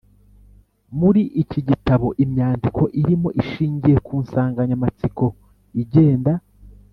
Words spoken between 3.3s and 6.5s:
ishingiye ku nsanganyamatsiko igenda